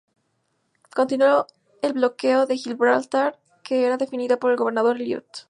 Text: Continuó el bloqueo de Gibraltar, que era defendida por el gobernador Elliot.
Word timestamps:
Continuó 0.95 1.45
el 1.83 1.93
bloqueo 1.93 2.47
de 2.47 2.57
Gibraltar, 2.57 3.37
que 3.63 3.85
era 3.85 3.97
defendida 3.97 4.37
por 4.37 4.49
el 4.49 4.57
gobernador 4.57 4.95
Elliot. 4.95 5.31